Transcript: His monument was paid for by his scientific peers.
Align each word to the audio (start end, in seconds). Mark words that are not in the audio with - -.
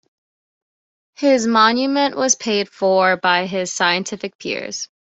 His 1.17 1.45
monument 1.45 2.15
was 2.15 2.33
paid 2.33 2.69
for 2.69 3.17
by 3.17 3.45
his 3.45 3.71
scientific 3.71 4.39
peers. 4.39 4.89